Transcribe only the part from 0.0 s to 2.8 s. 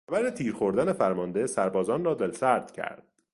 خبر تیر خوردن فرمانده سربازان را دلسرد